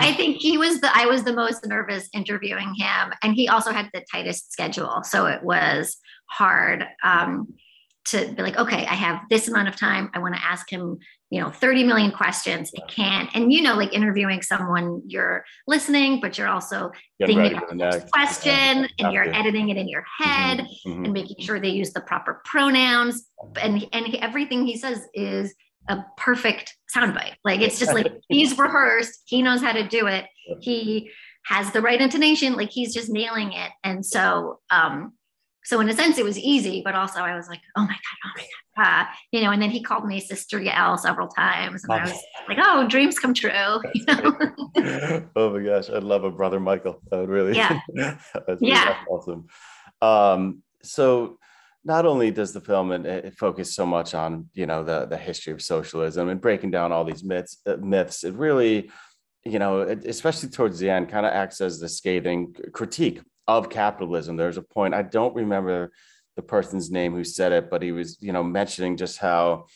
[0.00, 3.70] I think he was the I was the most nervous interviewing him, and he also
[3.70, 6.84] had the tightest schedule, so it was hard.
[7.02, 7.54] Um,
[8.06, 10.10] to be like, okay, I have this amount of time.
[10.14, 10.98] I want to ask him,
[11.30, 12.70] you know, 30 million questions.
[12.74, 13.30] it can't.
[13.34, 16.90] And you know, like interviewing someone, you're listening, but you're also
[17.24, 18.86] thinking about the next question yeah.
[18.98, 20.90] and you're editing it in your head mm-hmm.
[20.90, 21.04] Mm-hmm.
[21.04, 23.28] and making sure they use the proper pronouns.
[23.62, 25.54] And and everything he says is
[25.88, 27.34] a perfect soundbite.
[27.44, 30.26] Like it's just like he's rehearsed, he knows how to do it.
[30.60, 31.10] He
[31.46, 33.70] has the right intonation, like he's just nailing it.
[33.84, 35.12] And so um
[35.64, 38.18] so in a sense it was easy but also i was like oh my god
[38.24, 41.84] oh my god uh, you know and then he called me sister yael several times
[41.84, 42.14] and i was
[42.48, 43.50] like oh dreams come true
[43.94, 45.28] you know?
[45.36, 47.00] oh my gosh i'd love a brother michael.
[47.10, 47.80] That would really yeah.
[47.94, 48.96] that's yeah.
[49.08, 49.46] awesome.
[50.00, 51.38] Um, so
[51.84, 55.52] not only does the film it, focus so much on you know the the history
[55.52, 58.90] of socialism and breaking down all these myths uh, myths it really
[59.44, 63.20] you know especially towards the end kind of acts as the scathing critique
[63.58, 64.36] of capitalism.
[64.36, 65.92] There's a point, I don't remember
[66.36, 69.66] the person's name who said it, but he was, you know, mentioning just how,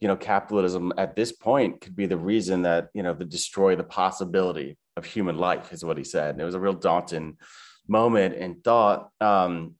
[0.00, 3.76] you know, capitalism at this point could be the reason that, you know, to destroy
[3.76, 6.30] the possibility of human life is what he said.
[6.32, 7.38] And it was a real daunting
[7.86, 9.10] moment and thought.
[9.20, 9.74] Um,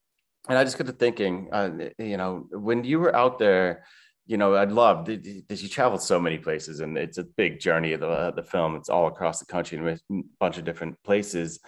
[0.48, 3.84] and I just got to thinking, uh, you know, when you were out there,
[4.26, 7.92] you know, I'd love that you traveled so many places, and it's a big journey
[7.92, 8.74] of the, the film.
[8.76, 11.60] It's all across the country and a bunch of different places.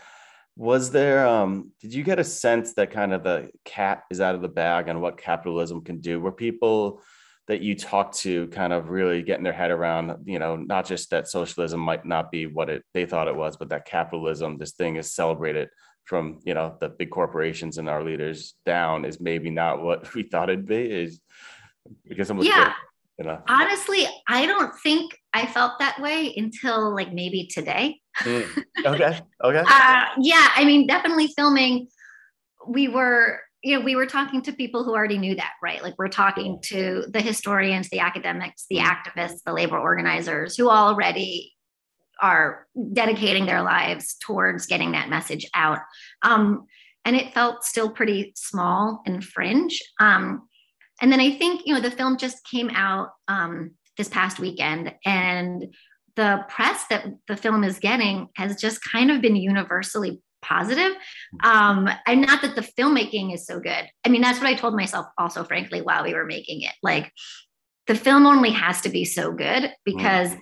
[0.56, 1.26] Was there?
[1.26, 4.48] Um, did you get a sense that kind of the cat is out of the
[4.48, 6.18] bag on what capitalism can do?
[6.18, 7.02] Were people
[7.46, 11.10] that you talk to kind of really getting their head around, you know, not just
[11.10, 14.72] that socialism might not be what it they thought it was, but that capitalism, this
[14.72, 15.68] thing is celebrated
[16.06, 20.22] from you know the big corporations and our leaders down is maybe not what we
[20.22, 21.20] thought it'd be is
[22.08, 22.72] because I'm yeah
[23.18, 28.64] you know honestly I don't think I felt that way until like maybe today mm.
[28.84, 31.88] okay okay uh, yeah I mean definitely filming
[32.66, 35.94] we were you know we were talking to people who already knew that right like
[35.98, 38.84] we're talking to the historians the academics the mm.
[38.84, 41.52] activists the labor organizers who already
[42.20, 45.78] are dedicating their lives towards getting that message out.
[46.22, 46.66] Um,
[47.04, 49.80] and it felt still pretty small and fringe.
[50.00, 50.48] Um,
[51.00, 54.94] and then I think, you know, the film just came out um, this past weekend,
[55.04, 55.74] and
[56.16, 60.92] the press that the film is getting has just kind of been universally positive.
[61.42, 63.88] Um, and not that the filmmaking is so good.
[64.04, 66.72] I mean, that's what I told myself also, frankly, while we were making it.
[66.82, 67.12] Like,
[67.86, 70.40] the film only has to be so good because mm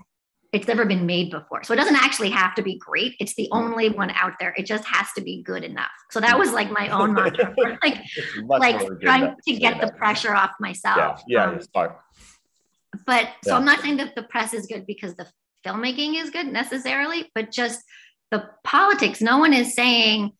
[0.54, 1.64] it's never been made before.
[1.64, 3.16] So it doesn't actually have to be great.
[3.18, 4.54] It's the only one out there.
[4.56, 5.90] It just has to be good enough.
[6.12, 7.98] So that was like my own mantra, like
[8.46, 11.22] like trying to get the pressure off myself.
[11.26, 11.90] Yeah, yeah, um.
[13.04, 13.56] But so yeah.
[13.56, 15.26] I'm not saying that the press is good because the
[15.64, 17.82] filmmaking is good necessarily, but just
[18.30, 19.20] the politics.
[19.20, 20.32] No one is saying,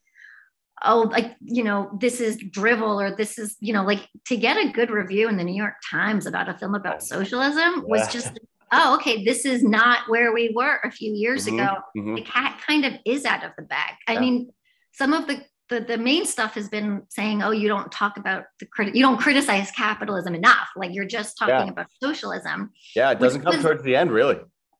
[0.83, 4.57] oh, like, you know, this is drivel or this is, you know, like to get
[4.57, 8.37] a good review in the New York Times about a film about socialism was just
[8.71, 11.75] oh, okay, this is not where we were a few years mm-hmm, ago.
[11.97, 12.15] Mm-hmm.
[12.15, 13.93] The cat kind of is out of the bag.
[14.07, 14.49] I mean,
[14.91, 18.43] some of the, the the main stuff has been saying, oh, you don't talk about
[18.59, 20.69] the crit- you don't criticize capitalism enough.
[20.75, 21.71] Like you're just talking yeah.
[21.71, 22.71] about socialism.
[22.95, 24.39] Yeah, it doesn't come was, towards the end, really.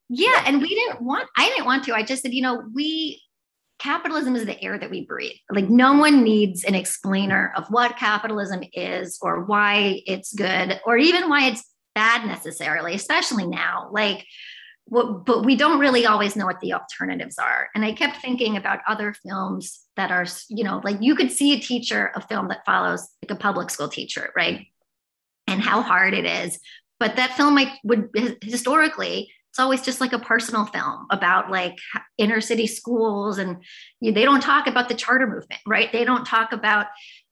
[0.09, 1.27] Yeah, and we didn't want.
[1.37, 1.95] I didn't want to.
[1.95, 3.21] I just said, you know, we
[3.79, 5.35] capitalism is the air that we breathe.
[5.51, 10.97] Like no one needs an explainer of what capitalism is or why it's good or
[10.97, 11.63] even why it's
[11.93, 13.89] bad necessarily, especially now.
[13.91, 14.25] Like,
[14.85, 17.69] what, but we don't really always know what the alternatives are.
[17.73, 21.53] And I kept thinking about other films that are, you know, like you could see
[21.53, 24.67] a teacher, a film that follows like a public school teacher, right?
[25.47, 26.59] And how hard it is.
[26.99, 28.09] But that film, like, would
[28.41, 31.77] historically, it's always just like a personal film about like
[32.17, 33.63] inner city schools and
[34.01, 36.87] they don't talk about the charter movement right they don't talk about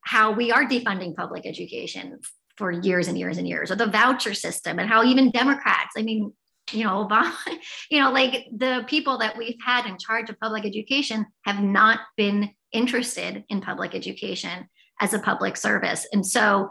[0.06, 2.20] how we are defunding public education
[2.58, 6.04] for years and years and years, or the voucher system, and how even Democrats, I
[6.04, 6.34] mean,
[6.72, 7.34] you know, Obama,
[7.90, 12.00] you know, like the people that we've had in charge of public education have not
[12.16, 14.68] been interested in public education
[15.02, 16.08] as a public service.
[16.14, 16.70] And so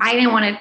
[0.00, 0.60] I didn't want to,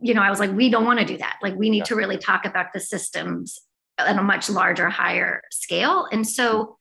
[0.00, 1.38] you know, I was like, we don't want to do that.
[1.42, 1.84] Like, we need yeah.
[1.84, 3.60] to really talk about the systems
[3.98, 6.06] at a much larger, higher scale.
[6.10, 6.78] And so,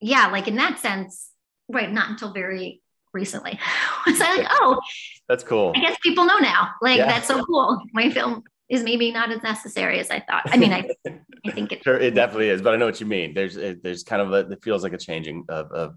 [0.00, 0.06] hmm.
[0.08, 1.30] yeah, like in that sense,
[1.68, 3.58] right, not until very recently.
[4.06, 4.80] was I like, oh,
[5.28, 5.72] that's cool.
[5.74, 6.70] I guess people know now.
[6.82, 7.06] Like yeah.
[7.06, 7.80] that's so cool.
[7.92, 10.42] My film is maybe not as necessary as I thought.
[10.46, 10.88] I mean, I,
[11.46, 11.82] I think it.
[11.84, 13.34] Sure, it definitely is, but I know what you mean.
[13.34, 15.96] There's, there's kind of a, it feels like a changing of, of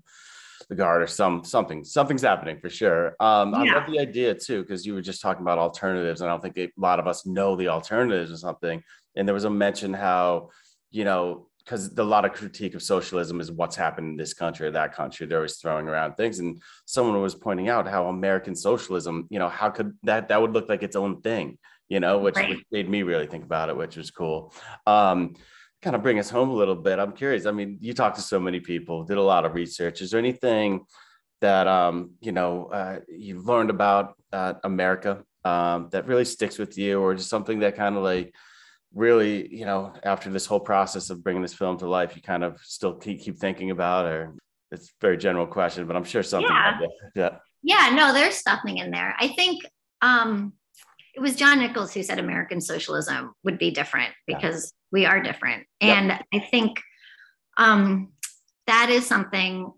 [0.70, 3.16] the guard or some something something's happening for sure.
[3.20, 3.74] Um, yeah.
[3.74, 6.42] I love the idea too because you were just talking about alternatives, and I don't
[6.42, 8.84] think a lot of us know the alternatives or something.
[9.16, 10.50] And there was a mention how
[10.92, 14.68] you know because a lot of critique of socialism is what's happened in this country
[14.68, 15.28] or that country.
[15.28, 19.50] They're always throwing around things, and someone was pointing out how American socialism, you know,
[19.50, 22.50] how could that that would look like its own thing, you know, which, right.
[22.50, 24.54] which made me really think about it, which was cool.
[24.86, 25.36] Um,
[25.82, 27.00] kind of bring us home a little bit.
[27.00, 27.46] I'm curious.
[27.46, 30.02] I mean, you talked to so many people, did a lot of research.
[30.02, 30.86] Is there anything
[31.42, 36.78] that um, you know uh, you learned about uh, America um, that really sticks with
[36.78, 38.34] you, or just something that kind of like
[38.94, 42.44] really, you know, after this whole process of bringing this film to life, you kind
[42.44, 44.34] of still keep, keep thinking about, or
[44.72, 46.50] it's a very general question, but I'm sure something.
[46.50, 46.80] Yeah.
[47.16, 47.30] yeah.
[47.64, 47.96] Yeah.
[47.96, 49.16] No, there's something in there.
[49.20, 49.62] I think
[50.02, 50.54] um,
[51.14, 54.74] it was John Nichols who said American socialism would be different because.
[54.92, 55.66] We are different.
[55.82, 56.26] And yep.
[56.34, 56.82] I think
[57.58, 58.10] um,
[58.68, 59.72] that is something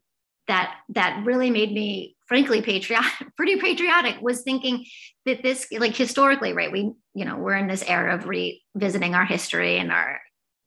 [0.47, 4.83] that that really made me frankly patriotic pretty patriotic was thinking
[5.25, 9.25] that this like historically right we you know we're in this era of revisiting our
[9.25, 10.19] history and our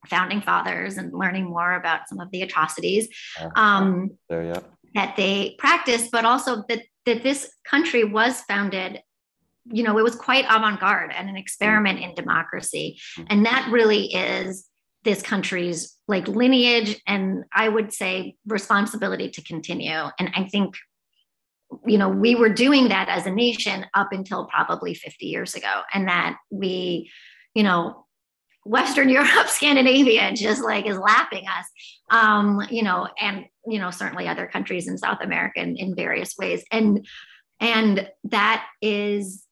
[0.07, 3.09] founding fathers and learning more about some of the atrocities
[3.57, 4.61] um, there, yeah.
[4.95, 9.01] that they practiced but also that that this country was founded
[9.67, 13.27] you know it was quite avant-garde and an experiment in democracy mm-hmm.
[13.31, 14.69] and that really is
[15.05, 20.05] this country's like lineage and I would say responsibility to continue.
[20.19, 20.77] And I think,
[21.87, 25.83] you know, we were doing that as a nation up until probably 50 years ago.
[25.93, 27.11] And that we,
[27.55, 28.07] you know,
[28.65, 31.67] Western Europe, Scandinavia just like is lapping us.
[32.11, 36.37] Um, you know, and you know, certainly other countries in South America in, in various
[36.37, 36.65] ways.
[36.71, 37.07] And
[37.59, 39.45] and that is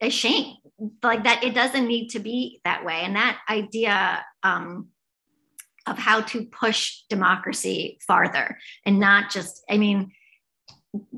[0.00, 0.56] a shame
[1.02, 3.00] like that it doesn't need to be that way.
[3.02, 4.88] And that idea um,
[5.86, 10.12] of how to push democracy farther and not just i mean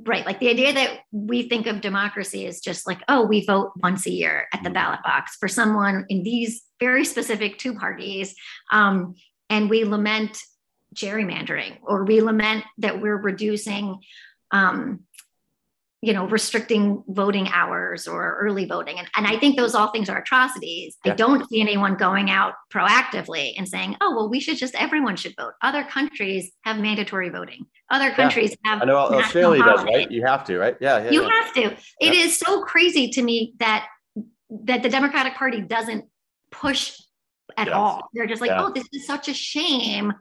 [0.07, 3.73] right like the idea that we think of democracy is just like oh we vote
[3.83, 8.35] once a year at the ballot box for someone in these very specific two parties.
[8.73, 9.15] Um,
[9.49, 10.37] and we lament
[10.97, 14.01] gerrymandering or we lament that we're reducing
[14.51, 15.05] um,
[16.03, 18.99] you know restricting voting hours or early voting.
[18.99, 20.97] And, and i think those all things are atrocities.
[21.05, 21.13] Yeah.
[21.13, 25.17] i don't see anyone going out proactively and saying oh well we should just everyone
[25.17, 25.53] should vote.
[25.63, 27.65] Other countries have mandatory voting.
[27.91, 28.73] Other countries yeah.
[28.73, 30.11] have i know australia does right?
[30.11, 30.77] you have to right?
[30.81, 31.77] Yeah, yeah you have to.
[32.01, 33.87] It is so crazy to me that
[34.65, 36.05] that the democratic party doesn't
[36.51, 36.99] push
[37.57, 38.09] at all.
[38.13, 40.13] They're just like oh this is such a shame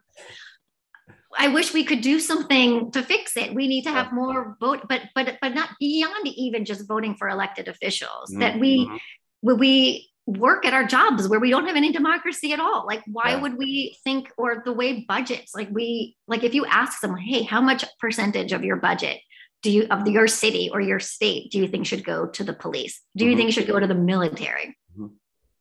[1.37, 3.53] I wish we could do something to fix it.
[3.53, 7.29] We need to have more vote, but but but not beyond even just voting for
[7.29, 8.29] elected officials.
[8.31, 8.39] Mm-hmm.
[8.39, 9.57] That we mm-hmm.
[9.57, 12.85] we work at our jobs where we don't have any democracy at all.
[12.85, 13.41] Like why yeah.
[13.41, 17.43] would we think or the way budgets like we like if you ask someone, hey,
[17.43, 19.19] how much percentage of your budget
[19.61, 22.53] do you of your city or your state do you think should go to the
[22.53, 23.01] police?
[23.15, 23.39] Do you mm-hmm.
[23.39, 24.77] think should go to the military?
[24.93, 25.07] Mm-hmm.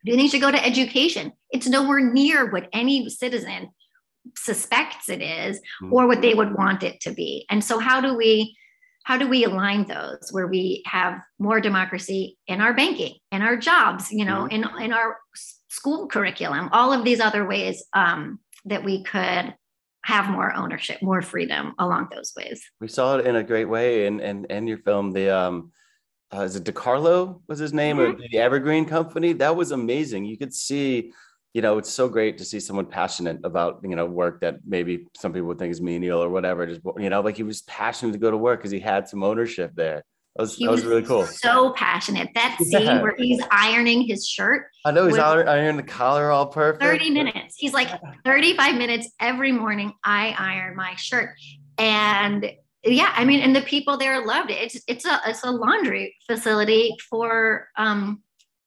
[0.05, 1.33] Do you think should go to education?
[1.51, 3.71] It's nowhere near what any citizen
[4.37, 5.93] suspects it is mm-hmm.
[5.93, 8.57] or what they would want it to be and so how do we
[9.05, 13.57] how do we align those where we have more democracy in our banking in our
[13.57, 14.65] jobs you know mm-hmm.
[14.79, 15.19] in in our
[15.69, 19.55] school curriculum all of these other ways um, that we could
[20.05, 24.07] have more ownership more freedom along those ways we saw it in a great way
[24.07, 25.71] in in, in your film the um
[26.33, 28.21] uh, is it DeCarlo was his name mm-hmm.
[28.31, 29.33] the Evergreen Company?
[29.33, 30.25] That was amazing.
[30.25, 31.13] You could see
[31.53, 35.07] you know, it's so great to see someone passionate about, you know, work that maybe
[35.17, 36.67] some people would think is menial or whatever.
[36.67, 39.23] Just, you know, like he was passionate to go to work because he had some
[39.23, 40.05] ownership there.
[40.37, 41.27] That was, that was, was, really cool.
[41.27, 42.29] So passionate.
[42.35, 43.03] That scene yeah.
[43.03, 44.67] where he's ironing his shirt.
[44.85, 46.85] I know he's ironing the collar all perfect.
[46.85, 47.57] 30 minutes.
[47.59, 47.89] He's like
[48.25, 49.93] 35 minutes every morning.
[50.05, 51.35] I iron my shirt.
[51.79, 52.53] And
[52.85, 54.59] yeah, I mean, and the people there loved it.
[54.63, 58.23] It's it's a it's a laundry facility for um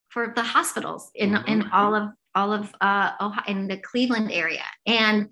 [0.09, 1.49] for the hospitals in mm-hmm.
[1.49, 4.63] in all of all of uh, Ohio, in the Cleveland area.
[4.85, 5.29] And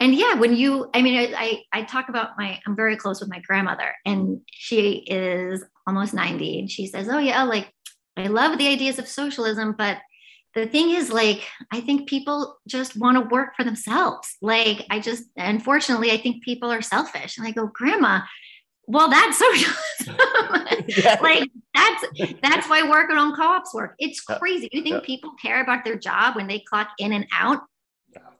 [0.00, 3.30] and yeah, when you, I mean, I, I talk about my, I'm very close with
[3.30, 7.72] my grandmother, and she is almost 90, and she says, "Oh yeah, like
[8.16, 9.98] I love the ideas of socialism, but
[10.54, 14.28] the thing is, like, I think people just want to work for themselves.
[14.42, 18.22] Like, I just, unfortunately, I think people are selfish." And I go, "Grandma."
[18.86, 20.16] Well, that's socialism.
[21.22, 22.04] like that's
[22.42, 23.94] that's why working on co-ops work.
[23.98, 24.68] It's crazy.
[24.72, 27.60] You think people care about their job when they clock in and out?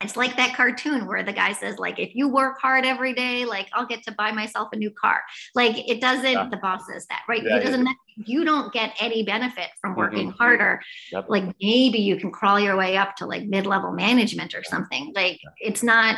[0.02, 3.44] It's like that cartoon where the guy says, like, if you work hard every day,
[3.44, 5.20] like I'll get to buy myself a new car.
[5.54, 6.48] Like it doesn't, yeah.
[6.48, 7.42] the boss says that, right?
[7.42, 7.92] Yeah, it doesn't, yeah.
[8.16, 10.38] you don't get any benefit from working mm-hmm.
[10.38, 10.80] harder.
[11.12, 11.26] Yep.
[11.28, 15.12] Like maybe you can crawl your way up to like mid-level management or something.
[15.14, 16.16] Like it's not,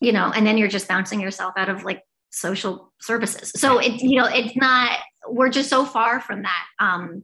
[0.00, 2.02] you know, and then you're just bouncing yourself out of like
[2.34, 3.52] social services.
[3.56, 6.64] So it's, you know, it's not, we're just so far from that.
[6.78, 7.22] Um,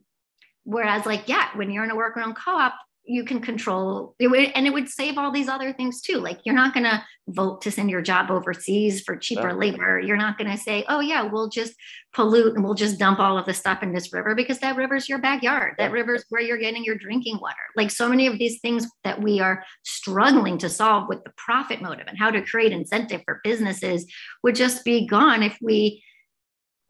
[0.64, 2.74] whereas like, yeah, when you're in a worker owned co-op,
[3.10, 6.18] you can control it would, and it would save all these other things too.
[6.18, 9.98] Like you're not going to vote to send your job overseas for cheaper labor.
[9.98, 11.74] You're not going to say, oh yeah, we'll just
[12.12, 15.08] pollute and we'll just dump all of the stuff in this river because that river's
[15.08, 15.74] your backyard.
[15.78, 17.56] That river's where you're getting your drinking water.
[17.76, 21.82] Like so many of these things that we are struggling to solve with the profit
[21.82, 24.06] motive and how to create incentive for businesses
[24.44, 26.04] would just be gone if we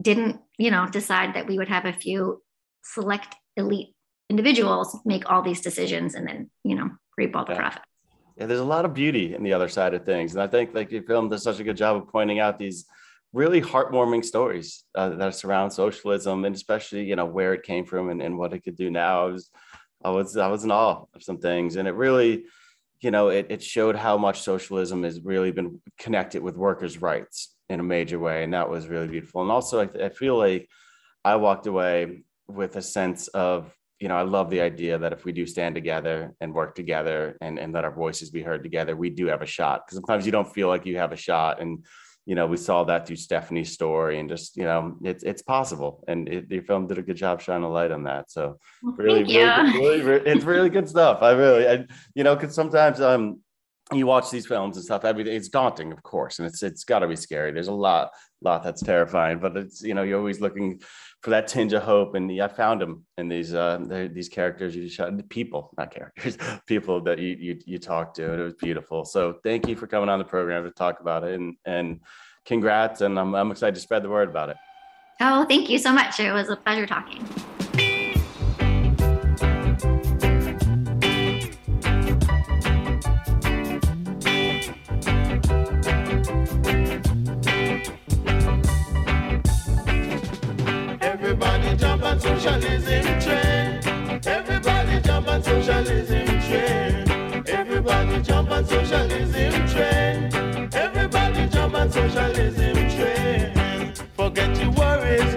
[0.03, 2.43] didn't, you know, decide that we would have a few
[2.83, 3.95] select elite
[4.31, 7.59] individuals make all these decisions and then you know reap all the yeah.
[7.59, 7.83] profit
[8.37, 10.33] yeah there's a lot of beauty in the other side of things.
[10.33, 12.87] And i think like your film does such a good job of pointing out these
[13.33, 18.11] really heartwarming stories uh, that surround socialism and especially you know where it came from
[18.11, 19.27] and, and what it could do now.
[19.27, 19.51] I was
[20.03, 21.77] i was i was in awe of some things.
[21.77, 22.45] And it really
[23.01, 27.55] you know it, it showed how much socialism has really been connected with workers rights
[27.69, 28.43] in a major way.
[28.45, 29.43] And that was really beautiful.
[29.43, 30.69] And also I, I feel like
[31.25, 35.25] i walked away with a sense of you know, I love the idea that if
[35.27, 38.97] we do stand together and work together and, and let our voices be heard together,
[38.97, 39.87] we do have a shot.
[39.87, 41.61] Because sometimes you don't feel like you have a shot.
[41.61, 41.85] And,
[42.25, 46.05] you know, we saw that through Stephanie's story, and just you know, it's it's possible,
[46.07, 48.31] and it, the film did a good job shining a light on that.
[48.31, 51.23] So Well, really, really, really, really, it's really good stuff.
[51.23, 53.41] I really, I, you know, because sometimes um,
[53.93, 55.05] you watch these films and stuff.
[55.05, 57.53] Everything it's daunting, of course, and it's it's got to be scary.
[57.53, 58.11] There's a lot,
[58.43, 60.81] lot that's terrifying, but it's you know, you're always looking
[61.23, 64.89] for that tinge of hope, and I found them in these uh these characters you
[64.89, 69.05] shot, people, not characters, people that you you you talked to, and it was beautiful.
[69.05, 72.01] So thank you for coming on the program to talk about it, and and
[72.45, 74.57] congrats, and I'm I'm excited to spread the word about it.
[75.21, 76.19] Oh, thank you so much.
[76.19, 77.23] It was a pleasure talking.
[98.61, 100.69] On socialism train.
[100.75, 103.95] Everybody jump on socialism train.
[104.15, 105.35] Forget your worries,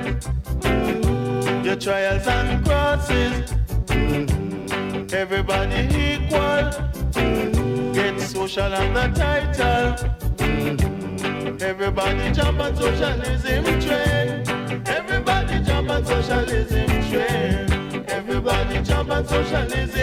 [0.59, 3.49] mm, your trials and crosses.
[3.88, 6.65] Mm, Everybody equal.
[7.13, 9.95] Mm, Get social on the title.
[10.39, 14.43] Mm, Everybody jump on socialism train.
[14.86, 18.03] Everybody jump on socialism train.
[18.09, 20.02] Everybody jump on socialism